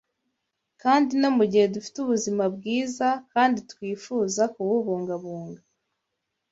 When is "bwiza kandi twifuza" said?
2.55-4.43